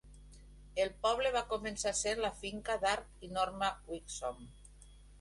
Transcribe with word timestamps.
El 0.85 0.89
poble 1.07 1.33
va 1.35 1.43
començar 1.51 1.93
sent 2.01 2.23
la 2.25 2.33
finca 2.41 2.81
d'Art 2.87 3.25
i 3.29 3.33
Norma 3.39 3.73
Wixom. 3.93 4.47